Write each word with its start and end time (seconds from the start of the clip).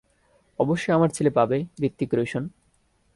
অবশ্যই 0.59 0.93
আমার 0.93 1.09
ছেলে 1.09 1.29
পাবে, 1.29 1.57
হৃতিক 1.81 2.09
রোশন। 2.13 2.43